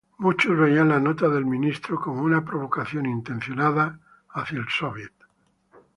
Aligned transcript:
Muchos 0.17 0.57
veían 0.57 0.89
la 0.89 0.99
nota 0.99 1.29
del 1.29 1.45
ministro 1.45 1.99
como 2.01 2.23
una 2.23 2.43
provocación 2.43 3.05
intencionada 3.05 3.99
hacia 4.33 4.57
el 4.57 4.67
Sóviet. 4.67 5.13